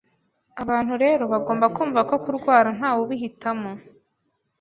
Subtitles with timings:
[0.63, 3.71] abantu rero bagomba kumva ko kurwara ntawe ubihitamo